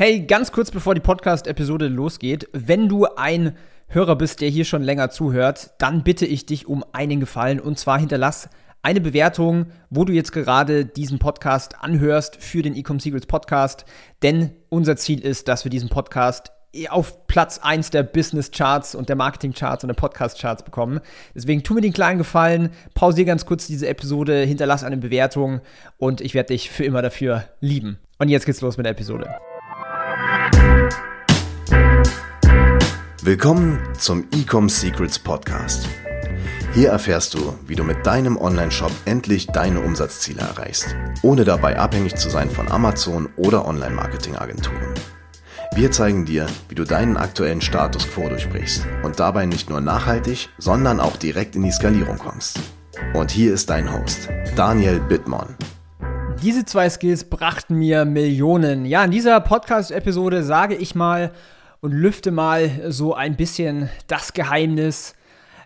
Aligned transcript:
Hey, 0.00 0.20
ganz 0.20 0.52
kurz 0.52 0.70
bevor 0.70 0.94
die 0.94 1.00
Podcast-Episode 1.00 1.88
losgeht, 1.88 2.48
wenn 2.52 2.88
du 2.88 3.06
ein 3.16 3.56
Hörer 3.88 4.14
bist, 4.14 4.40
der 4.40 4.48
hier 4.48 4.64
schon 4.64 4.84
länger 4.84 5.10
zuhört, 5.10 5.72
dann 5.78 6.04
bitte 6.04 6.24
ich 6.24 6.46
dich 6.46 6.68
um 6.68 6.84
einen 6.92 7.18
Gefallen 7.18 7.58
und 7.58 7.80
zwar 7.80 7.98
hinterlass 7.98 8.48
eine 8.80 9.00
Bewertung, 9.00 9.72
wo 9.90 10.04
du 10.04 10.12
jetzt 10.12 10.30
gerade 10.30 10.84
diesen 10.84 11.18
Podcast 11.18 11.82
anhörst 11.82 12.36
für 12.36 12.62
den 12.62 12.76
Ecom 12.76 13.00
Secrets 13.00 13.26
Podcast, 13.26 13.86
denn 14.22 14.52
unser 14.68 14.94
Ziel 14.94 15.18
ist, 15.18 15.48
dass 15.48 15.64
wir 15.64 15.70
diesen 15.70 15.88
Podcast 15.88 16.52
auf 16.90 17.26
Platz 17.26 17.58
1 17.60 17.90
der 17.90 18.04
Business 18.04 18.52
Charts 18.52 18.94
und 18.94 19.08
der 19.08 19.16
Marketing 19.16 19.52
Charts 19.52 19.82
und 19.82 19.88
der 19.88 19.96
Podcast 19.96 20.40
Charts 20.40 20.62
bekommen. 20.62 21.00
Deswegen 21.34 21.64
tu 21.64 21.74
mir 21.74 21.80
den 21.80 21.92
kleinen 21.92 22.18
Gefallen, 22.18 22.70
pausier 22.94 23.24
ganz 23.24 23.46
kurz 23.46 23.66
diese 23.66 23.88
Episode, 23.88 24.42
hinterlass 24.42 24.84
eine 24.84 24.98
Bewertung 24.98 25.60
und 25.96 26.20
ich 26.20 26.34
werde 26.34 26.54
dich 26.54 26.70
für 26.70 26.84
immer 26.84 27.02
dafür 27.02 27.46
lieben. 27.58 27.98
Und 28.20 28.28
jetzt 28.28 28.46
geht's 28.46 28.60
los 28.60 28.76
mit 28.76 28.86
der 28.86 28.92
Episode. 28.92 29.28
Willkommen 33.22 33.80
zum 33.98 34.28
Ecom 34.32 34.68
Secrets 34.68 35.18
Podcast. 35.18 35.88
Hier 36.72 36.90
erfährst 36.90 37.34
du, 37.34 37.58
wie 37.66 37.74
du 37.74 37.82
mit 37.82 38.06
deinem 38.06 38.36
Online-Shop 38.36 38.92
endlich 39.06 39.48
deine 39.48 39.80
Umsatzziele 39.80 40.40
erreichst, 40.40 40.94
ohne 41.22 41.44
dabei 41.44 41.80
abhängig 41.80 42.14
zu 42.14 42.30
sein 42.30 42.48
von 42.48 42.70
Amazon 42.70 43.28
oder 43.36 43.66
Online-Marketing-Agenturen. 43.66 44.94
Wir 45.74 45.90
zeigen 45.90 46.26
dir, 46.26 46.46
wie 46.68 46.76
du 46.76 46.84
deinen 46.84 47.16
aktuellen 47.16 47.60
Status 47.60 48.08
quo 48.08 48.28
durchbrichst 48.28 48.86
und 49.02 49.18
dabei 49.18 49.46
nicht 49.46 49.68
nur 49.68 49.80
nachhaltig, 49.80 50.48
sondern 50.58 51.00
auch 51.00 51.16
direkt 51.16 51.56
in 51.56 51.64
die 51.64 51.72
Skalierung 51.72 52.18
kommst. 52.18 52.60
Und 53.14 53.32
hier 53.32 53.52
ist 53.52 53.68
dein 53.68 53.92
Host, 53.92 54.28
Daniel 54.54 55.00
Bittmann. 55.00 55.56
Diese 56.40 56.64
zwei 56.64 56.88
Skills 56.88 57.24
brachten 57.24 57.74
mir 57.74 58.04
Millionen. 58.04 58.84
Ja, 58.84 59.02
in 59.02 59.10
dieser 59.10 59.40
Podcast-Episode 59.40 60.44
sage 60.44 60.76
ich 60.76 60.94
mal, 60.94 61.32
und 61.80 61.92
lüfte 61.92 62.30
mal 62.30 62.70
so 62.88 63.14
ein 63.14 63.36
bisschen 63.36 63.88
das 64.06 64.32
Geheimnis, 64.32 65.14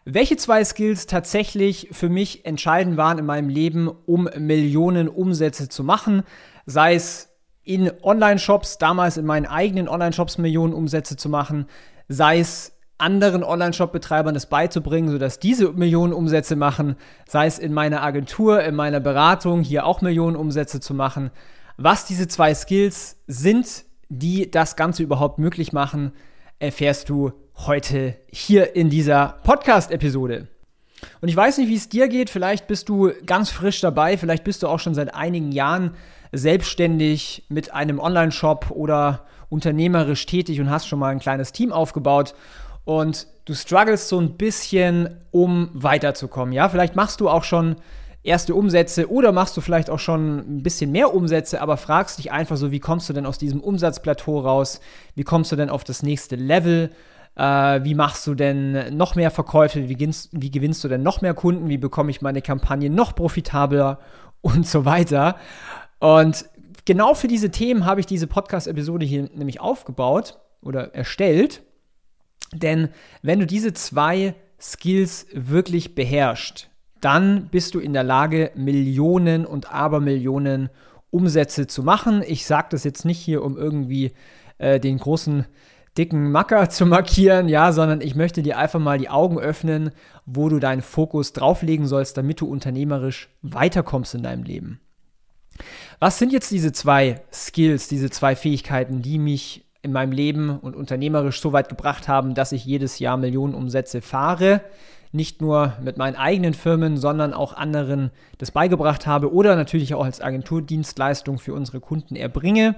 welche 0.05 0.37
zwei 0.37 0.65
Skills 0.65 1.07
tatsächlich 1.07 1.89
für 1.93 2.09
mich 2.09 2.45
entscheidend 2.45 2.97
waren 2.97 3.19
in 3.19 3.27
meinem 3.27 3.49
Leben, 3.49 3.89
um 3.89 4.29
Millionen 4.37 5.09
Umsätze 5.09 5.69
zu 5.69 5.85
machen, 5.85 6.25
sei 6.67 6.95
es 6.95 7.29
in 7.63 7.91
Online-Shops, 8.03 8.79
damals 8.79 9.17
in 9.17 9.25
meinen 9.25 9.47
eigenen 9.47 9.89
Online-Shops 9.89 10.39
Millionen 10.39 10.75
Umsätze 10.75 11.17
zu 11.17 11.29
machen, 11.29 11.67
sei 12.09 12.41
es 12.41 12.73
anderen 12.99 13.45
Online-Shop-Betreibern 13.45 14.35
das 14.35 14.47
beizubringen, 14.47 15.11
sodass 15.11 15.39
diese 15.39 15.73
Millionen 15.73 16.13
Umsätze 16.13 16.57
machen, 16.57 16.97
sei 17.29 17.47
es 17.47 17.59
in 17.59 17.73
meiner 17.73 18.03
Agentur, 18.03 18.63
in 18.63 18.75
meiner 18.75 19.01
Beratung, 19.01 19.63
hier 19.63 19.87
auch 19.87 20.01
Millionen 20.01 20.37
Umsätze 20.37 20.81
zu 20.81 20.95
machen. 20.95 21.31
Was 21.77 22.05
diese 22.07 22.29
zwei 22.29 22.55
Skills 22.55 23.17
sind, 23.27 23.85
die 24.19 24.51
das 24.51 24.77
Ganze 24.77 25.03
überhaupt 25.03 25.39
möglich 25.39 25.73
machen, 25.73 26.13
erfährst 26.59 27.09
du 27.09 27.33
heute 27.57 28.17
hier 28.31 28.77
in 28.77 28.91
dieser 28.91 29.39
Podcast-Episode. 29.43 30.49
Und 31.21 31.29
ich 31.29 31.37
weiß 31.37 31.59
nicht, 31.59 31.69
wie 31.69 31.77
es 31.77 31.89
dir 31.89 32.09
geht. 32.09 32.29
Vielleicht 32.29 32.67
bist 32.67 32.89
du 32.89 33.11
ganz 33.25 33.51
frisch 33.51 33.81
dabei. 33.81 34.19
Vielleicht 34.19 34.45
bist 34.45 34.63
du 34.63 34.69
auch 34.69 34.79
schon 34.79 34.95
seit 34.95 35.15
einigen 35.15 35.51
Jahren 35.51 35.95
selbstständig 36.31 37.45
mit 37.49 37.73
einem 37.73 37.99
Online-Shop 37.99 38.71
oder 38.71 39.27
unternehmerisch 39.49 40.27
tätig 40.27 40.61
und 40.61 40.71
hast 40.71 40.87
schon 40.87 40.99
mal 40.99 41.09
ein 41.09 41.19
kleines 41.19 41.53
Team 41.53 41.73
aufgebaut. 41.73 42.35
Und 42.85 43.27
du 43.47 43.55
struggles 43.55 44.09
so 44.11 44.21
ein 44.21 44.37
bisschen, 44.37 45.17
um 45.31 45.71
weiterzukommen. 45.73 46.53
Ja, 46.53 46.69
vielleicht 46.69 46.97
machst 46.97 47.21
du 47.21 47.31
auch 47.31 47.45
schon 47.45 47.77
erste 48.23 48.55
Umsätze 48.55 49.11
oder 49.11 49.33
machst 49.33 49.57
du 49.57 49.61
vielleicht 49.61 49.91
auch 49.91 49.99
schon 49.99 50.39
ein 50.39 50.63
bisschen 50.63 50.93
mehr 50.93 51.15
Umsätze, 51.15 51.61
aber 51.61 51.77
fragst 51.77 52.19
dich 52.19 52.31
einfach 52.31 52.57
so, 52.57 52.71
wie 52.71 52.81
kommst 52.81 53.09
du 53.09 53.13
denn 53.13 53.27
aus 53.27 53.39
diesem 53.39 53.61
Umsatzplateau 53.61 54.41
raus? 54.41 54.81
Wie 55.15 55.25
kommst 55.25 55.51
du 55.53 55.57
denn 55.57 55.71
auf 55.71 55.85
das 55.85 56.03
nächste 56.03 56.37
Level? 56.37 56.91
Äh, 57.35 57.85
wie 57.85 57.95
machst 57.95 58.27
du 58.27 58.35
denn 58.35 58.97
noch 58.97 59.15
mehr 59.15 59.31
Verkäufe? 59.31 59.89
Wie 59.89 59.95
gewinnst, 59.95 60.31
wie 60.33 60.51
gewinnst 60.51 60.85
du 60.85 60.89
denn 60.89 61.03
noch 61.03 61.21
mehr 61.21 61.35
Kunden? 61.35 61.69
Wie 61.69 61.79
bekomme 61.79 62.11
ich 62.11 62.23
meine 62.23 62.43
Kampagne 62.43 62.91
noch 62.91 63.15
profitabler? 63.15 63.99
Und 64.45 64.67
so 64.67 64.85
weiter. 64.85 65.37
Und 66.01 66.47
genau 66.85 67.15
für 67.15 67.29
diese 67.29 67.51
Themen 67.51 67.87
habe 67.87 68.01
ich 68.01 68.07
diese 68.07 68.27
Podcast-Episode 68.27 69.07
hier 69.07 69.31
nämlich 69.33 69.61
aufgebaut 69.61 70.41
oder 70.61 70.97
erstellt. 70.97 71.63
Denn 72.53 72.89
wenn 73.23 73.39
du 73.39 73.47
diese 73.47 73.73
zwei 73.73 74.35
Skills 74.61 75.29
wirklich 75.33 75.95
beherrschst, 75.95 76.72
dann 77.03 77.49
bist 77.51 77.75
du 77.75 77.81
in 77.81 77.93
der 77.93 78.05
Lage, 78.05 78.53
Millionen 78.55 79.45
und 79.45 79.73
Abermillionen 79.73 80.71
Umsätze 81.11 81.67
zu 81.67 81.83
machen. 81.83 82.23
Ich 82.27 82.47
sage 82.47 82.69
das 82.71 82.85
jetzt 82.85 83.05
nicht 83.05 83.19
hier, 83.19 83.45
um 83.45 83.59
irgendwie 83.59 84.13
äh, 84.59 84.81
den 84.81 84.99
großen 84.99 85.45
dicken 85.99 86.31
Macker 86.33 86.69
zu 86.71 86.87
markieren, 86.87 87.49
ja, 87.49 87.73
sondern 87.73 88.01
ich 88.01 88.15
möchte 88.15 88.43
dir 88.43 88.57
einfach 88.57 88.81
mal 88.81 88.99
die 88.99 89.11
Augen 89.11 89.39
öffnen, 89.39 89.91
wo 90.25 90.49
du 90.49 90.59
deinen 90.59 90.81
Fokus 90.81 91.33
drauflegen 91.33 91.87
sollst, 91.87 92.17
damit 92.17 92.41
du 92.41 92.47
unternehmerisch 92.47 93.29
weiterkommst 93.43 94.15
in 94.15 94.23
deinem 94.23 94.45
Leben. 94.45 94.81
Was 95.99 96.19
sind 96.19 96.33
jetzt 96.33 96.51
diese 96.51 96.73
zwei 96.73 97.21
Skills, 97.33 97.89
diese 97.89 98.11
zwei 98.11 98.37
Fähigkeiten, 98.37 99.03
die 99.03 99.19
mich 99.19 99.65
in 99.83 99.93
meinem 99.93 100.13
Leben 100.13 100.59
und 100.59 100.77
unternehmerisch 100.77 101.41
so 101.41 101.53
weit 101.53 101.69
gebracht 101.69 102.09
haben, 102.09 102.35
dass 102.35 102.53
ich 102.53 102.65
jedes 102.65 103.01
Jahr 103.01 103.17
Millionen 103.17 103.55
Umsätze 103.55 104.01
fahre? 104.01 104.63
Nicht 105.13 105.43
nur 105.43 105.75
mit 105.83 105.99
meinen 105.99 106.17
eigenen 106.17 106.55
Firmen, 106.55 106.97
sondern 106.97 107.35
auch 107.35 107.53
anderen 107.55 108.11
das 108.39 108.51
beigebracht 108.51 109.07
habe 109.07 109.33
oder 109.33 109.57
natürlich 109.57 109.95
auch 109.95 110.05
als 110.05 110.23
Agenturdienstleistung 110.23 111.39
für 111.39 111.53
unsere 111.53 111.81
Kunden 111.81 112.17
erbringe. 112.17 112.77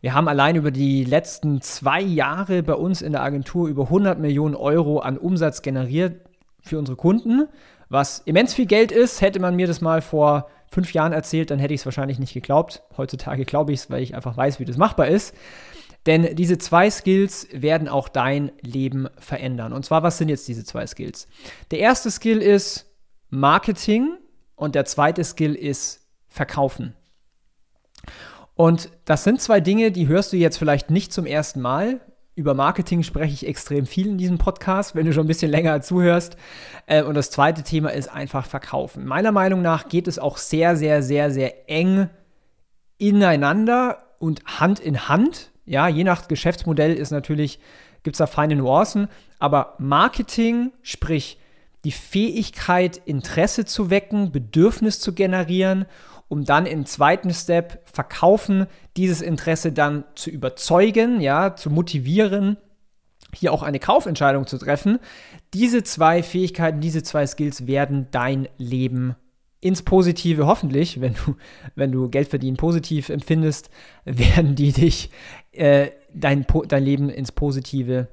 Wir 0.00 0.14
haben 0.14 0.28
allein 0.28 0.56
über 0.56 0.70
die 0.70 1.04
letzten 1.04 1.60
zwei 1.60 2.00
Jahre 2.00 2.62
bei 2.62 2.74
uns 2.74 3.02
in 3.02 3.12
der 3.12 3.22
Agentur 3.22 3.68
über 3.68 3.84
100 3.84 4.18
Millionen 4.18 4.54
Euro 4.54 5.00
an 5.00 5.18
Umsatz 5.18 5.62
generiert 5.62 6.20
für 6.60 6.78
unsere 6.78 6.96
Kunden, 6.96 7.48
was 7.88 8.20
immens 8.20 8.54
viel 8.54 8.66
Geld 8.66 8.92
ist. 8.92 9.20
Hätte 9.20 9.40
man 9.40 9.56
mir 9.56 9.66
das 9.66 9.80
mal 9.80 10.02
vor 10.02 10.48
fünf 10.70 10.92
Jahren 10.92 11.12
erzählt, 11.12 11.50
dann 11.50 11.58
hätte 11.58 11.74
ich 11.74 11.80
es 11.80 11.84
wahrscheinlich 11.84 12.18
nicht 12.18 12.32
geglaubt. 12.32 12.82
Heutzutage 12.96 13.44
glaube 13.44 13.72
ich 13.72 13.80
es, 13.80 13.90
weil 13.90 14.02
ich 14.02 14.14
einfach 14.14 14.36
weiß, 14.36 14.58
wie 14.58 14.64
das 14.64 14.76
machbar 14.76 15.08
ist. 15.08 15.34
Denn 16.06 16.34
diese 16.34 16.58
zwei 16.58 16.90
Skills 16.90 17.46
werden 17.52 17.88
auch 17.88 18.08
dein 18.08 18.50
Leben 18.60 19.08
verändern. 19.18 19.72
Und 19.72 19.84
zwar, 19.84 20.02
was 20.02 20.18
sind 20.18 20.28
jetzt 20.28 20.48
diese 20.48 20.64
zwei 20.64 20.86
Skills? 20.86 21.28
Der 21.70 21.78
erste 21.78 22.10
Skill 22.10 22.42
ist 22.42 22.86
Marketing 23.30 24.16
und 24.56 24.74
der 24.74 24.84
zweite 24.84 25.22
Skill 25.22 25.54
ist 25.54 26.00
Verkaufen. 26.28 26.94
Und 28.54 28.90
das 29.04 29.24
sind 29.24 29.40
zwei 29.40 29.60
Dinge, 29.60 29.92
die 29.92 30.08
hörst 30.08 30.32
du 30.32 30.36
jetzt 30.36 30.56
vielleicht 30.56 30.90
nicht 30.90 31.12
zum 31.12 31.26
ersten 31.26 31.60
Mal. 31.60 32.00
Über 32.34 32.54
Marketing 32.54 33.02
spreche 33.02 33.34
ich 33.34 33.46
extrem 33.46 33.86
viel 33.86 34.06
in 34.06 34.18
diesem 34.18 34.38
Podcast, 34.38 34.94
wenn 34.94 35.06
du 35.06 35.12
schon 35.12 35.24
ein 35.24 35.28
bisschen 35.28 35.50
länger 35.50 35.80
zuhörst. 35.82 36.36
Äh, 36.86 37.02
und 37.02 37.14
das 37.14 37.30
zweite 37.30 37.62
Thema 37.62 37.90
ist 37.90 38.08
einfach 38.08 38.46
Verkaufen. 38.46 39.04
Meiner 39.04 39.32
Meinung 39.32 39.62
nach 39.62 39.88
geht 39.88 40.08
es 40.08 40.18
auch 40.18 40.38
sehr, 40.38 40.76
sehr, 40.76 41.02
sehr, 41.02 41.30
sehr 41.30 41.70
eng 41.70 42.08
ineinander 42.98 43.98
und 44.18 44.44
Hand 44.46 44.80
in 44.80 45.08
Hand. 45.08 45.51
Ja, 45.64 45.88
je 45.88 46.04
nach 46.04 46.28
Geschäftsmodell 46.28 46.94
ist 46.94 47.10
natürlich, 47.10 47.58
gibt 48.02 48.14
es 48.14 48.18
da 48.18 48.26
feine 48.26 48.56
Nuancen, 48.56 49.08
aber 49.38 49.74
Marketing, 49.78 50.72
sprich 50.82 51.38
die 51.84 51.92
Fähigkeit, 51.92 52.96
Interesse 53.04 53.64
zu 53.64 53.90
wecken, 53.90 54.32
Bedürfnis 54.32 55.00
zu 55.00 55.12
generieren, 55.12 55.86
um 56.28 56.44
dann 56.44 56.66
im 56.66 56.86
zweiten 56.86 57.32
Step 57.32 57.82
verkaufen, 57.84 58.66
dieses 58.96 59.20
Interesse 59.20 59.72
dann 59.72 60.04
zu 60.14 60.30
überzeugen, 60.30 61.20
ja, 61.20 61.56
zu 61.56 61.70
motivieren, 61.70 62.56
hier 63.34 63.52
auch 63.52 63.62
eine 63.62 63.78
Kaufentscheidung 63.78 64.46
zu 64.46 64.58
treffen. 64.58 64.98
Diese 65.54 65.82
zwei 65.82 66.22
Fähigkeiten, 66.22 66.80
diese 66.80 67.02
zwei 67.02 67.26
Skills 67.26 67.66
werden 67.66 68.08
dein 68.10 68.48
Leben 68.58 69.16
ins 69.62 69.82
Positive, 69.82 70.46
hoffentlich, 70.46 71.00
wenn 71.00 71.14
du, 71.14 71.36
wenn 71.76 71.92
du 71.92 72.10
Geld 72.10 72.28
verdienen 72.28 72.56
positiv 72.56 73.08
empfindest, 73.08 73.70
werden 74.04 74.54
die 74.54 74.72
dich 74.72 75.10
äh, 75.52 75.90
dein, 76.12 76.44
dein 76.68 76.84
Leben 76.84 77.08
ins 77.08 77.32
Positive 77.32 78.08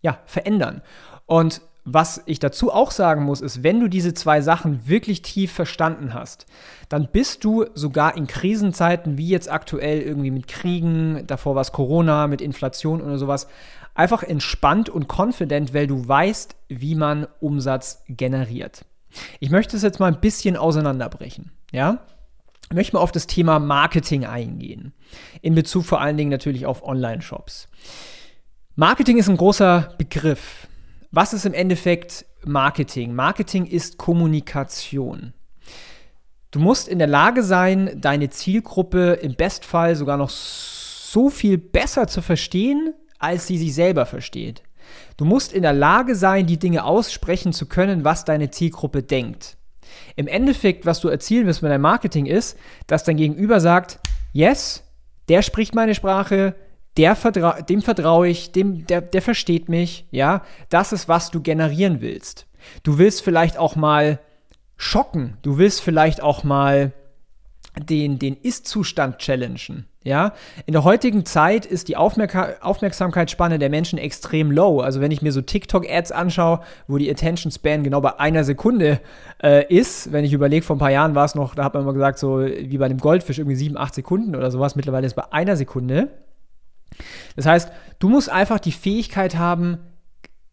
ja, 0.00 0.18
verändern. 0.26 0.82
Und 1.26 1.60
was 1.84 2.22
ich 2.26 2.38
dazu 2.38 2.72
auch 2.72 2.90
sagen 2.90 3.24
muss, 3.24 3.40
ist, 3.40 3.62
wenn 3.62 3.80
du 3.80 3.88
diese 3.88 4.14
zwei 4.14 4.40
Sachen 4.40 4.88
wirklich 4.88 5.22
tief 5.22 5.52
verstanden 5.52 6.14
hast, 6.14 6.46
dann 6.88 7.08
bist 7.10 7.44
du 7.44 7.66
sogar 7.74 8.16
in 8.16 8.26
Krisenzeiten 8.26 9.18
wie 9.18 9.28
jetzt 9.28 9.50
aktuell 9.50 10.00
irgendwie 10.00 10.30
mit 10.30 10.48
Kriegen, 10.48 11.26
davor 11.26 11.54
war 11.54 11.62
es 11.62 11.72
Corona, 11.72 12.26
mit 12.26 12.40
Inflation 12.40 13.00
oder 13.00 13.18
sowas, 13.18 13.46
einfach 13.94 14.22
entspannt 14.22 14.88
und 14.88 15.08
confident, 15.08 15.74
weil 15.74 15.86
du 15.86 16.06
weißt, 16.06 16.56
wie 16.68 16.94
man 16.94 17.26
Umsatz 17.40 18.04
generiert. 18.08 18.84
Ich 19.40 19.50
möchte 19.50 19.76
es 19.76 19.82
jetzt 19.82 20.00
mal 20.00 20.12
ein 20.12 20.20
bisschen 20.20 20.56
auseinanderbrechen, 20.56 21.52
ja? 21.72 22.06
Ich 22.70 22.74
möchte 22.74 22.96
mal 22.96 23.02
auf 23.02 23.12
das 23.12 23.26
Thema 23.26 23.58
Marketing 23.58 24.26
eingehen. 24.26 24.92
In 25.40 25.54
Bezug 25.54 25.86
vor 25.86 26.00
allen 26.00 26.18
Dingen 26.18 26.30
natürlich 26.30 26.66
auf 26.66 26.82
Online-Shops. 26.82 27.68
Marketing 28.76 29.16
ist 29.16 29.28
ein 29.28 29.38
großer 29.38 29.94
Begriff. 29.96 30.68
Was 31.10 31.32
ist 31.32 31.46
im 31.46 31.54
Endeffekt 31.54 32.26
Marketing? 32.44 33.14
Marketing 33.14 33.64
ist 33.64 33.96
Kommunikation. 33.96 35.32
Du 36.50 36.60
musst 36.60 36.88
in 36.88 36.98
der 36.98 37.08
Lage 37.08 37.42
sein, 37.42 38.00
deine 38.00 38.30
Zielgruppe 38.30 39.14
im 39.14 39.34
Bestfall 39.34 39.96
sogar 39.96 40.16
noch 40.16 40.30
so 40.30 41.30
viel 41.30 41.58
besser 41.58 42.06
zu 42.06 42.22
verstehen, 42.22 42.94
als 43.18 43.46
sie 43.46 43.58
sich 43.58 43.74
selber 43.74 44.06
versteht. 44.06 44.62
Du 45.16 45.24
musst 45.24 45.52
in 45.52 45.62
der 45.62 45.72
Lage 45.72 46.14
sein, 46.14 46.46
die 46.46 46.58
Dinge 46.58 46.84
aussprechen 46.84 47.52
zu 47.52 47.66
können, 47.66 48.04
was 48.04 48.24
deine 48.24 48.50
Zielgruppe 48.50 49.02
denkt. 49.02 49.56
Im 50.16 50.28
Endeffekt, 50.28 50.86
was 50.86 51.00
du 51.00 51.08
erzielen 51.08 51.46
willst 51.46 51.62
mit 51.62 51.70
deinem 51.70 51.82
Marketing 51.82 52.26
ist, 52.26 52.58
dass 52.86 53.04
dein 53.04 53.16
Gegenüber 53.16 53.60
sagt, 53.60 53.98
yes, 54.32 54.84
der 55.28 55.42
spricht 55.42 55.74
meine 55.74 55.94
Sprache, 55.94 56.54
vertra 56.96 57.62
dem 57.62 57.82
vertraue 57.82 58.28
ich, 58.28 58.50
dem, 58.50 58.86
der, 58.86 59.00
der 59.00 59.22
versteht 59.22 59.68
mich, 59.68 60.06
ja. 60.10 60.42
Das 60.68 60.92
ist, 60.92 61.08
was 61.08 61.30
du 61.30 61.40
generieren 61.40 62.00
willst. 62.00 62.46
Du 62.82 62.98
willst 62.98 63.22
vielleicht 63.22 63.56
auch 63.56 63.76
mal 63.76 64.18
schocken. 64.76 65.36
Du 65.42 65.58
willst 65.58 65.80
vielleicht 65.80 66.22
auch 66.22 66.44
mal 66.44 66.92
den, 67.80 68.18
den 68.18 68.36
Ist-Zustand 68.36 69.18
challengen. 69.18 69.86
Ja, 70.04 70.32
in 70.64 70.72
der 70.72 70.84
heutigen 70.84 71.26
Zeit 71.26 71.66
ist 71.66 71.88
die 71.88 71.96
Aufmerk 71.96 72.62
Aufmerksamkeitsspanne 72.62 73.58
der 73.58 73.68
Menschen 73.68 73.98
extrem 73.98 74.50
low. 74.50 74.80
Also 74.80 75.00
wenn 75.00 75.10
ich 75.10 75.22
mir 75.22 75.32
so 75.32 75.42
TikTok-Ads 75.42 76.12
anschaue, 76.12 76.60
wo 76.86 76.96
die 76.96 77.10
Attention 77.10 77.52
Span 77.52 77.82
genau 77.82 78.00
bei 78.00 78.18
einer 78.18 78.44
Sekunde 78.44 79.00
äh, 79.42 79.66
ist, 79.72 80.10
wenn 80.12 80.24
ich 80.24 80.32
überlege, 80.32 80.64
vor 80.64 80.76
ein 80.76 80.78
paar 80.78 80.90
Jahren 80.90 81.14
war 81.14 81.24
es 81.24 81.34
noch, 81.34 81.54
da 81.54 81.64
hat 81.64 81.74
man 81.74 81.82
immer 81.82 81.92
gesagt, 81.92 82.18
so 82.18 82.40
wie 82.40 82.78
bei 82.78 82.86
einem 82.86 82.98
Goldfisch, 82.98 83.38
irgendwie 83.38 83.56
sieben, 83.56 83.76
acht 83.76 83.94
Sekunden 83.94 84.34
oder 84.34 84.50
sowas. 84.50 84.76
Mittlerweile 84.76 85.06
ist 85.06 85.12
es 85.12 85.16
bei 85.16 85.30
einer 85.32 85.56
Sekunde. 85.56 86.08
Das 87.36 87.44
heißt, 87.44 87.70
du 87.98 88.08
musst 88.08 88.30
einfach 88.30 88.60
die 88.60 88.72
Fähigkeit 88.72 89.36
haben, 89.36 89.78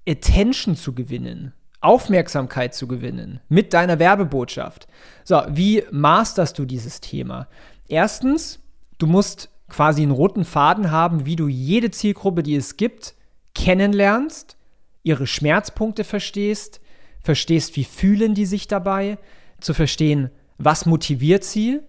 Attention 0.08 0.76
zu 0.76 0.94
gewinnen. 0.94 1.54
Aufmerksamkeit 1.86 2.74
zu 2.74 2.88
gewinnen 2.88 3.40
mit 3.48 3.74
deiner 3.74 4.00
Werbebotschaft. 4.00 4.88
So, 5.24 5.42
wie 5.50 5.84
masterst 5.92 6.58
du 6.60 6.66
dieses 6.66 7.00
Thema? 7.00 7.48
Erstens, 7.88 8.60
du 8.98 9.08
musst 9.08 9.50
quasi 9.70 10.02
einen 10.02 10.12
roten 10.12 10.46
Faden 10.46 10.92
haben, 10.92 11.26
wie 11.26 11.36
du 11.36 11.48
jede 11.48 11.92
Zielgruppe, 11.92 12.44
die 12.44 12.56
es 12.56 12.78
gibt, 12.78 13.16
kennenlernst, 13.54 14.58
ihre 15.04 15.28
Schmerzpunkte 15.28 16.04
verstehst, 16.04 16.82
verstehst, 17.22 17.76
wie 17.76 17.84
fühlen 17.84 18.34
die 18.34 18.46
sich 18.46 18.68
dabei, 18.68 19.18
zu 19.60 19.74
verstehen, 19.74 20.30
was 20.58 20.86
motiviert 20.86 21.44
sie, 21.44 21.80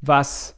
was 0.00 0.56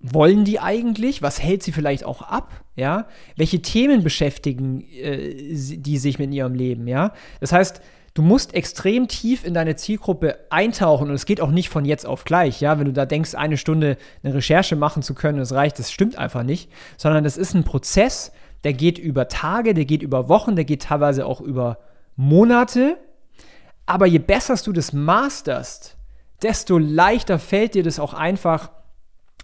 wollen 0.00 0.44
die 0.44 0.58
eigentlich, 0.58 1.22
was 1.22 1.40
hält 1.40 1.62
sie 1.62 1.72
vielleicht 1.72 2.04
auch 2.04 2.22
ab, 2.22 2.64
ja, 2.74 3.06
welche 3.36 3.62
Themen 3.62 4.02
beschäftigen 4.02 4.80
äh, 4.80 5.34
die 5.34 5.98
sich 5.98 6.18
mit 6.18 6.34
ihrem 6.34 6.54
Leben, 6.54 6.88
ja. 6.88 7.12
Das 7.40 7.52
heißt, 7.52 7.80
Du 8.14 8.20
musst 8.20 8.54
extrem 8.54 9.08
tief 9.08 9.44
in 9.44 9.54
deine 9.54 9.76
Zielgruppe 9.76 10.38
eintauchen 10.50 11.08
und 11.08 11.14
es 11.14 11.24
geht 11.24 11.40
auch 11.40 11.50
nicht 11.50 11.70
von 11.70 11.86
jetzt 11.86 12.04
auf 12.04 12.24
gleich, 12.24 12.60
ja, 12.60 12.78
wenn 12.78 12.84
du 12.84 12.92
da 12.92 13.06
denkst, 13.06 13.34
eine 13.34 13.56
Stunde 13.56 13.96
eine 14.22 14.34
Recherche 14.34 14.76
machen 14.76 15.02
zu 15.02 15.14
können, 15.14 15.38
das 15.38 15.52
reicht, 15.52 15.78
das 15.78 15.90
stimmt 15.90 16.18
einfach 16.18 16.42
nicht, 16.42 16.70
sondern 16.98 17.24
das 17.24 17.38
ist 17.38 17.54
ein 17.54 17.64
Prozess, 17.64 18.32
der 18.64 18.74
geht 18.74 18.98
über 18.98 19.28
Tage, 19.28 19.72
der 19.72 19.86
geht 19.86 20.02
über 20.02 20.28
Wochen, 20.28 20.56
der 20.56 20.66
geht 20.66 20.82
teilweise 20.82 21.24
auch 21.24 21.40
über 21.40 21.78
Monate, 22.16 22.98
aber 23.86 24.06
je 24.06 24.18
besser 24.18 24.56
du 24.62 24.72
das 24.72 24.92
masterst, 24.92 25.96
desto 26.42 26.76
leichter 26.76 27.38
fällt 27.38 27.74
dir 27.74 27.82
das 27.82 27.98
auch 27.98 28.12
einfach, 28.12 28.70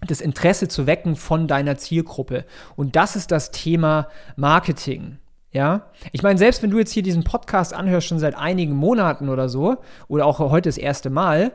das 0.07 0.21
Interesse 0.21 0.69
zu 0.69 0.87
wecken 0.87 1.17
von 1.17 1.49
deiner 1.49 1.77
Zielgruppe. 1.77 2.45
Und 2.77 2.97
das 2.97 3.17
ist 3.17 3.33
das 3.33 3.51
Thema 3.51 4.09
Marketing. 4.37 5.19
Ja, 5.51 5.87
ich 6.13 6.23
meine, 6.23 6.39
selbst 6.39 6.63
wenn 6.63 6.71
du 6.71 6.79
jetzt 6.79 6.93
hier 6.93 7.03
diesen 7.03 7.25
Podcast 7.25 7.73
anhörst, 7.73 8.07
schon 8.07 8.19
seit 8.19 8.37
einigen 8.37 8.77
Monaten 8.77 9.31
oder 9.31 9.49
so, 9.49 9.79
oder 10.07 10.27
auch 10.27 10.39
heute 10.39 10.69
das 10.69 10.77
erste 10.77 11.09
Mal, 11.09 11.53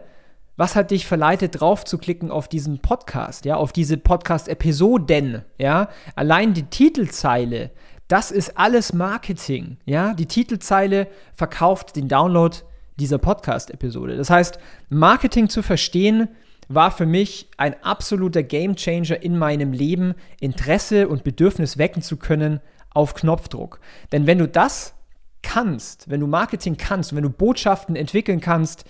was 0.58 0.76
hat 0.76 0.92
dich 0.92 1.06
verleitet, 1.06 1.60
drauf 1.60 1.84
zu 1.84 1.98
klicken 1.98 2.32
auf 2.32 2.48
diesen 2.48 2.80
Podcast, 2.80 3.46
ja, 3.46 3.56
auf 3.56 3.72
diese 3.72 3.98
Podcast-Episoden, 3.98 5.44
ja? 5.58 5.90
Allein 6.16 6.54
die 6.54 6.64
Titelzeile, 6.64 7.72
das 8.08 8.32
ist 8.32 8.58
alles 8.58 8.94
Marketing, 8.94 9.78
ja? 9.86 10.14
Die 10.14 10.28
Titelzeile 10.28 11.08
verkauft 11.34 11.96
den 11.96 12.08
Download 12.08 12.56
dieser 12.98 13.20
Podcast-Episode. 13.20 14.18
Das 14.18 14.30
heißt, 14.30 14.58
Marketing 14.90 15.50
zu 15.50 15.62
verstehen, 15.62 16.30
war 16.68 16.92
für 16.92 17.06
mich 17.06 17.50
ein 17.58 17.76
absoluter 17.84 18.42
Gamechanger 18.42 19.22
in 19.22 19.38
meinem 19.38 19.74
Leben, 19.74 20.14
Interesse 20.40 21.08
und 21.08 21.24
Bedürfnis 21.24 21.78
wecken 21.78 22.02
zu 22.02 22.18
können 22.18 22.60
auf 22.94 23.14
Knopfdruck. 23.14 23.80
Denn 24.12 24.28
wenn 24.28 24.40
du 24.40 24.48
das 24.48 24.94
kannst, 25.42 26.10
wenn 26.10 26.20
du 26.20 26.28
Marketing 26.28 26.78
kannst, 26.78 27.16
wenn 27.16 27.24
du 27.24 27.30
Botschaften 27.30 27.96
entwickeln 27.96 28.40
kannst, 28.40 28.86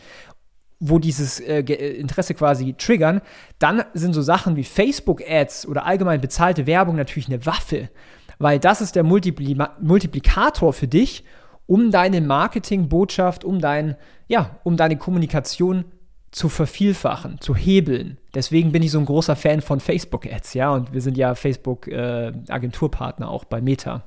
wo 0.80 1.00
dieses 1.00 1.40
äh, 1.40 1.60
äh, 1.60 1.98
Interesse 1.98 2.34
quasi 2.34 2.74
triggern, 2.74 3.22
dann 3.60 3.84
sind 3.94 4.14
so 4.14 4.22
Sachen 4.22 4.56
wie 4.56 4.64
Facebook-Ads 4.64 5.66
oder 5.68 5.86
allgemein 5.86 6.22
bezahlte 6.22 6.68
Werbung 6.68 6.96
natürlich 6.96 7.28
eine 7.28 7.46
Waffe, 7.46 7.90
weil 8.38 8.60
das 8.60 8.82
ist 8.82 8.96
der 8.96 9.04
Multipli 9.04 9.58
Multiplikator 9.82 10.74
für 10.74 10.88
dich, 10.88 11.24
um 11.66 11.92
deine 11.92 12.20
Marketingbotschaft, 12.20 13.46
um 13.46 13.60
dein, 13.60 13.96
ja, 14.28 14.60
um 14.64 14.76
deine 14.76 14.98
Kommunikation 14.98 15.86
zu 16.34 16.50
vervielfachen, 16.50 17.40
zu 17.40 17.56
hebeln. 17.56 18.18
Deswegen 18.34 18.72
bin 18.72 18.82
ich 18.82 18.92
so 18.92 18.98
ein 19.00 19.06
großer 19.06 19.36
Fan 19.36 19.62
von 19.62 19.80
Facebook-Ads, 19.80 20.56
ja, 20.56 20.72
und 20.72 20.92
wir 20.92 21.02
sind 21.02 21.16
ja 21.16 21.36
Facebook-Agenturpartner 21.36 23.28
äh, 23.28 23.30
auch 23.30 23.46
bei 23.46 23.62
Meta. 23.62 24.04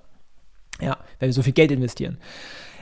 Ja, 0.80 0.98
weil 1.18 1.28
wir 1.28 1.32
so 1.32 1.42
viel 1.42 1.52
Geld 1.52 1.70
investieren. 1.70 2.18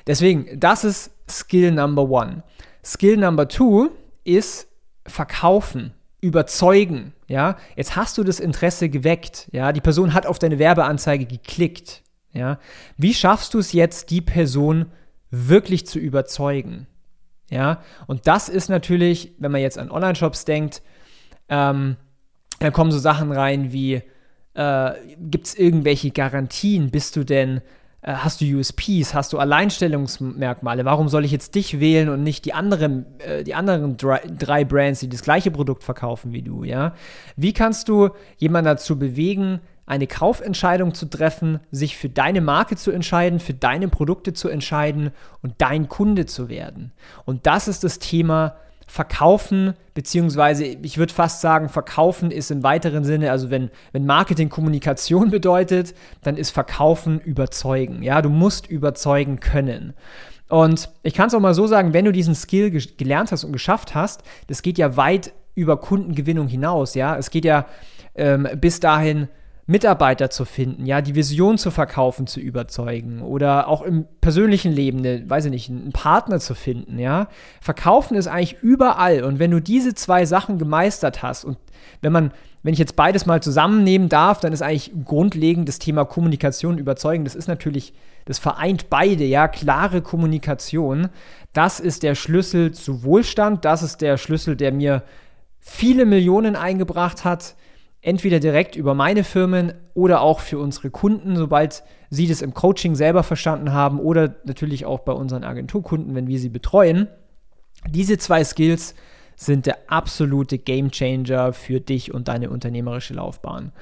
Deswegen, 0.06 0.58
das 0.58 0.84
ist 0.84 1.10
Skill 1.28 1.72
Number 1.72 2.08
One. 2.08 2.42
Skill 2.82 3.18
Number 3.18 3.46
Two 3.46 3.90
ist 4.24 4.66
Verkaufen, 5.06 5.92
überzeugen, 6.22 7.12
ja. 7.28 7.58
Jetzt 7.76 7.96
hast 7.96 8.16
du 8.16 8.24
das 8.24 8.40
Interesse 8.40 8.88
geweckt, 8.88 9.50
ja. 9.52 9.72
Die 9.72 9.82
Person 9.82 10.14
hat 10.14 10.26
auf 10.26 10.38
deine 10.38 10.58
Werbeanzeige 10.58 11.26
geklickt, 11.26 12.02
ja. 12.32 12.58
Wie 12.96 13.12
schaffst 13.12 13.52
du 13.52 13.58
es 13.58 13.74
jetzt, 13.74 14.10
die 14.10 14.22
Person 14.22 14.86
wirklich 15.30 15.86
zu 15.86 15.98
überzeugen? 15.98 16.86
Ja, 17.50 17.82
und 18.06 18.26
das 18.26 18.48
ist 18.48 18.68
natürlich, 18.68 19.32
wenn 19.38 19.52
man 19.52 19.60
jetzt 19.60 19.78
an 19.78 19.90
Online-Shops 19.90 20.44
denkt, 20.44 20.82
ähm, 21.48 21.96
dann 22.60 22.72
kommen 22.72 22.90
so 22.90 22.98
Sachen 22.98 23.32
rein 23.32 23.72
wie, 23.72 24.02
äh, 24.54 24.92
gibt 25.18 25.46
es 25.46 25.54
irgendwelche 25.54 26.10
Garantien? 26.10 26.90
Bist 26.90 27.16
du 27.16 27.24
denn, 27.24 27.60
äh, 28.02 28.14
hast 28.14 28.40
du 28.40 28.44
USPs, 28.44 29.14
hast 29.14 29.32
du 29.32 29.38
Alleinstellungsmerkmale? 29.38 30.84
Warum 30.84 31.08
soll 31.08 31.24
ich 31.24 31.32
jetzt 31.32 31.54
dich 31.54 31.80
wählen 31.80 32.08
und 32.08 32.22
nicht 32.22 32.44
die 32.44 32.54
anderen, 32.54 33.18
äh, 33.20 33.44
die 33.44 33.54
anderen 33.54 33.96
drei, 33.96 34.20
drei 34.26 34.64
Brands, 34.64 35.00
die 35.00 35.08
das 35.08 35.22
gleiche 35.22 35.50
Produkt 35.50 35.82
verkaufen 35.82 36.32
wie 36.32 36.42
du? 36.42 36.64
Ja, 36.64 36.94
wie 37.36 37.52
kannst 37.52 37.88
du 37.88 38.10
jemanden 38.38 38.66
dazu 38.66 38.98
bewegen, 38.98 39.60
eine 39.86 40.06
Kaufentscheidung 40.06 40.94
zu 40.94 41.06
treffen, 41.06 41.60
sich 41.70 41.96
für 41.96 42.08
deine 42.08 42.40
Marke 42.40 42.76
zu 42.76 42.90
entscheiden, 42.90 43.40
für 43.40 43.54
deine 43.54 43.88
Produkte 43.88 44.32
zu 44.32 44.48
entscheiden 44.48 45.10
und 45.42 45.54
dein 45.58 45.88
Kunde 45.88 46.26
zu 46.26 46.48
werden. 46.48 46.92
Und 47.24 47.46
das 47.46 47.68
ist 47.68 47.84
das 47.84 47.98
Thema 47.98 48.56
Verkaufen, 48.86 49.74
beziehungsweise 49.94 50.64
ich 50.64 50.98
würde 50.98 51.12
fast 51.12 51.40
sagen, 51.40 51.68
Verkaufen 51.68 52.30
ist 52.30 52.50
im 52.50 52.62
weiteren 52.62 53.04
Sinne, 53.04 53.30
also 53.30 53.50
wenn, 53.50 53.70
wenn 53.92 54.06
Marketing 54.06 54.50
Kommunikation 54.50 55.30
bedeutet, 55.32 55.94
dann 56.22 56.36
ist 56.36 56.50
Verkaufen 56.50 57.18
überzeugen. 57.20 58.02
Ja, 58.02 58.22
du 58.22 58.28
musst 58.28 58.66
überzeugen 58.66 59.40
können. 59.40 59.94
Und 60.48 60.90
ich 61.02 61.14
kann 61.14 61.28
es 61.28 61.34
auch 61.34 61.40
mal 61.40 61.54
so 61.54 61.66
sagen, 61.66 61.94
wenn 61.94 62.04
du 62.04 62.12
diesen 62.12 62.34
Skill 62.34 62.70
ge 62.70 62.82
gelernt 62.96 63.32
hast 63.32 63.44
und 63.44 63.52
geschafft 63.52 63.94
hast, 63.94 64.22
das 64.46 64.62
geht 64.62 64.78
ja 64.78 64.96
weit 64.96 65.32
über 65.54 65.78
Kundengewinnung 65.78 66.48
hinaus. 66.48 66.94
Ja, 66.94 67.16
es 67.16 67.30
geht 67.30 67.44
ja 67.44 67.66
ähm, 68.14 68.46
bis 68.60 68.80
dahin, 68.80 69.28
Mitarbeiter 69.66 70.28
zu 70.28 70.44
finden, 70.44 70.84
ja, 70.84 71.00
die 71.00 71.14
Vision 71.14 71.56
zu 71.56 71.70
verkaufen, 71.70 72.26
zu 72.26 72.38
überzeugen 72.38 73.22
oder 73.22 73.66
auch 73.68 73.80
im 73.80 74.04
persönlichen 74.20 74.72
Leben, 74.72 75.00
ne, 75.00 75.24
weiß 75.26 75.46
ich 75.46 75.50
nicht, 75.50 75.70
einen 75.70 75.92
Partner 75.92 76.38
zu 76.38 76.54
finden, 76.54 76.98
ja. 76.98 77.28
Verkaufen 77.62 78.14
ist 78.16 78.26
eigentlich 78.26 78.62
überall 78.62 79.24
und 79.24 79.38
wenn 79.38 79.50
du 79.50 79.60
diese 79.60 79.94
zwei 79.94 80.26
Sachen 80.26 80.58
gemeistert 80.58 81.22
hast 81.22 81.46
und 81.46 81.56
wenn 82.02 82.12
man, 82.12 82.32
wenn 82.62 82.74
ich 82.74 82.78
jetzt 82.78 82.94
beides 82.96 83.24
mal 83.24 83.42
zusammennehmen 83.42 84.10
darf, 84.10 84.38
dann 84.40 84.52
ist 84.52 84.60
eigentlich 84.60 84.92
grundlegend 85.04 85.66
das 85.66 85.78
Thema 85.78 86.04
Kommunikation 86.04 86.76
überzeugen. 86.76 87.24
Das 87.24 87.34
ist 87.34 87.48
natürlich, 87.48 87.94
das 88.26 88.38
vereint 88.38 88.90
beide, 88.90 89.24
ja, 89.24 89.48
klare 89.48 90.02
Kommunikation. 90.02 91.08
Das 91.54 91.80
ist 91.80 92.02
der 92.02 92.14
Schlüssel 92.14 92.72
zu 92.72 93.02
Wohlstand, 93.02 93.64
das 93.64 93.82
ist 93.82 94.02
der 94.02 94.18
Schlüssel, 94.18 94.56
der 94.56 94.72
mir 94.72 95.02
viele 95.58 96.04
Millionen 96.04 96.54
eingebracht 96.54 97.24
hat 97.24 97.54
entweder 98.04 98.38
direkt 98.38 98.76
über 98.76 98.94
meine 98.94 99.24
Firmen 99.24 99.72
oder 99.94 100.20
auch 100.20 100.40
für 100.40 100.58
unsere 100.58 100.90
Kunden, 100.90 101.36
sobald 101.36 101.82
sie 102.10 102.28
das 102.28 102.42
im 102.42 102.52
Coaching 102.52 102.94
selber 102.94 103.22
verstanden 103.22 103.72
haben 103.72 103.98
oder 103.98 104.34
natürlich 104.44 104.84
auch 104.84 105.00
bei 105.00 105.12
unseren 105.12 105.42
Agenturkunden, 105.42 106.14
wenn 106.14 106.26
wir 106.26 106.38
sie 106.38 106.50
betreuen. 106.50 107.08
Diese 107.88 108.18
zwei 108.18 108.44
Skills 108.44 108.94
sind 109.36 109.64
der 109.64 109.78
absolute 109.88 110.58
Gamechanger 110.58 111.54
für 111.54 111.80
dich 111.80 112.12
und 112.12 112.28
deine 112.28 112.50
unternehmerische 112.50 113.14
Laufbahn. 113.14 113.72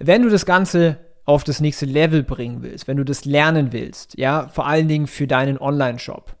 Wenn 0.00 0.22
du 0.22 0.28
das 0.28 0.44
Ganze 0.44 0.98
auf 1.24 1.44
das 1.44 1.60
nächste 1.60 1.86
Level 1.86 2.24
bringen 2.24 2.62
willst, 2.62 2.88
wenn 2.88 2.96
du 2.96 3.04
das 3.04 3.26
lernen 3.26 3.72
willst, 3.72 4.18
ja, 4.18 4.48
vor 4.48 4.66
allen 4.66 4.88
Dingen 4.88 5.06
für 5.06 5.28
deinen 5.28 5.56
Online-Shop, 5.56 6.34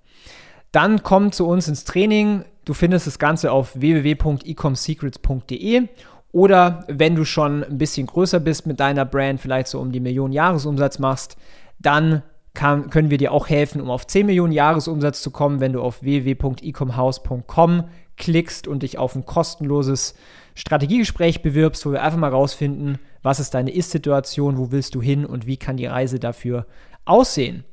dann 0.72 1.04
komm 1.04 1.30
zu 1.30 1.46
uns 1.46 1.68
ins 1.68 1.84
Training. 1.84 2.44
Du 2.64 2.74
findest 2.74 3.06
das 3.06 3.20
Ganze 3.20 3.52
auf 3.52 3.80
www.ecomsecrets.de 3.80 5.86
Oder 6.32 6.84
wenn 6.88 7.14
du 7.14 7.24
schon 7.24 7.64
ein 7.64 7.78
bisschen 7.78 8.06
größer 8.06 8.40
bist 8.40 8.66
mit 8.66 8.80
deiner 8.80 9.04
Brand, 9.04 9.40
vielleicht 9.40 9.68
so 9.68 9.80
um 9.80 9.92
die 9.92 10.00
Millionen 10.00 10.32
Jahresumsatz 10.32 10.98
machst, 10.98 11.36
dann 11.78 12.22
kann, 12.54 12.90
können 12.90 13.10
wir 13.10 13.18
dir 13.18 13.32
auch 13.32 13.48
helfen, 13.48 13.80
um 13.80 13.90
auf 13.90 14.06
10 14.06 14.26
Millionen 14.26 14.52
Jahresumsatz 14.52 15.22
zu 15.22 15.30
kommen, 15.30 15.60
wenn 15.60 15.72
du 15.72 15.80
auf 15.80 16.02
www.ecomhouse.com 16.02 17.84
klickst 18.16 18.66
und 18.66 18.82
dich 18.82 18.98
auf 18.98 19.14
ein 19.14 19.24
kostenloses 19.24 20.14
Strategiegespräch 20.54 21.40
bewirbst, 21.40 21.86
wo 21.86 21.92
wir 21.92 22.02
einfach 22.02 22.18
mal 22.18 22.30
rausfinden, 22.30 22.98
was 23.22 23.38
ist 23.38 23.54
deine 23.54 23.70
Ist-Situation, 23.70 24.58
wo 24.58 24.72
willst 24.72 24.96
du 24.96 25.00
hin 25.00 25.24
und 25.24 25.46
wie 25.46 25.56
kann 25.56 25.76
die 25.76 25.86
Reise 25.86 26.18
dafür 26.18 26.66
aussehen. 27.04 27.64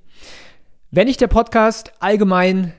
Wenn 0.92 1.08
dich 1.08 1.18
der 1.18 1.28
Podcast 1.28 1.92
allgemein, 2.00 2.74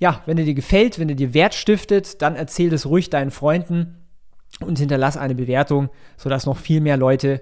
ja, 0.00 0.20
wenn 0.26 0.36
er 0.36 0.44
dir 0.44 0.54
gefällt, 0.54 0.98
wenn 0.98 1.08
er 1.08 1.14
dir 1.14 1.32
Wert 1.32 1.54
stiftet, 1.54 2.20
dann 2.22 2.34
erzähl 2.34 2.70
das 2.70 2.86
ruhig 2.86 3.08
deinen 3.08 3.30
Freunden 3.30 4.01
und 4.60 4.78
hinterlass 4.78 5.16
eine 5.16 5.34
Bewertung, 5.34 5.88
sodass 6.16 6.46
noch 6.46 6.56
viel 6.58 6.80
mehr 6.80 6.96
Leute 6.96 7.40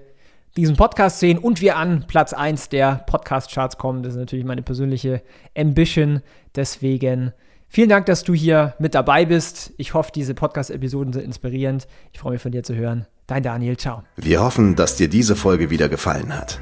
diesen 0.57 0.75
Podcast 0.75 1.19
sehen 1.19 1.37
und 1.37 1.61
wir 1.61 1.77
an 1.77 2.05
Platz 2.07 2.33
1 2.33 2.69
der 2.69 3.03
Podcast-Charts 3.07 3.77
kommen. 3.77 4.03
Das 4.03 4.13
ist 4.13 4.19
natürlich 4.19 4.45
meine 4.45 4.61
persönliche 4.61 5.21
Ambition. 5.57 6.21
Deswegen 6.55 7.31
vielen 7.69 7.89
Dank, 7.89 8.05
dass 8.05 8.23
du 8.23 8.33
hier 8.33 8.73
mit 8.79 8.93
dabei 8.93 9.25
bist. 9.25 9.71
Ich 9.77 9.93
hoffe, 9.93 10.11
diese 10.13 10.33
Podcast-Episoden 10.33 11.13
sind 11.13 11.23
inspirierend. 11.23 11.87
Ich 12.11 12.19
freue 12.19 12.33
mich 12.33 12.41
von 12.41 12.51
dir 12.51 12.63
zu 12.63 12.75
hören. 12.75 13.05
Dein 13.27 13.43
Daniel, 13.43 13.77
ciao. 13.77 14.03
Wir 14.17 14.41
hoffen, 14.41 14.75
dass 14.75 14.97
dir 14.97 15.07
diese 15.07 15.37
Folge 15.37 15.69
wieder 15.69 15.87
gefallen 15.87 16.37
hat. 16.37 16.59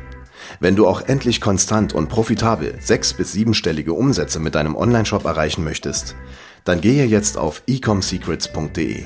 Wenn 0.60 0.75
du 0.75 0.88
auch 0.88 1.01
endlich 1.01 1.41
konstant 1.41 1.94
und 1.94 2.10
profitabel 2.10 2.75
sechs- 2.79 3.13
bis 3.13 3.32
siebenstellige 3.32 3.94
Umsätze 3.94 4.39
mit 4.39 4.56
deinem 4.56 4.75
Onlineshop 4.75 5.25
erreichen 5.25 5.63
möchtest, 5.63 6.15
dann 6.63 6.79
gehe 6.82 7.06
jetzt 7.06 7.38
auf 7.38 7.63
ecomsecrets.de 7.68 9.06